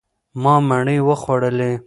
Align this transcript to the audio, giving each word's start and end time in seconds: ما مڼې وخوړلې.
ما 0.43 0.53
مڼې 0.69 0.97
وخوړلې. 1.07 1.71